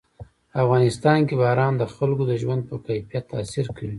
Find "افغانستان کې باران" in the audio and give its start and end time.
0.63-1.73